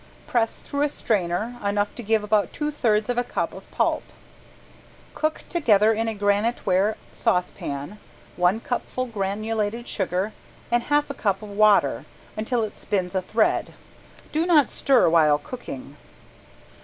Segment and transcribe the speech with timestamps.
[0.25, 4.01] Press through a strainer enough to give about two thirds of a cup of pulp.
[5.13, 7.99] Cook together in a graniteware saucepan
[8.35, 10.33] one cupful granulated sugar
[10.71, 13.75] and half a cup of water until it spins a thread.
[14.31, 15.97] Do not stir while cooking.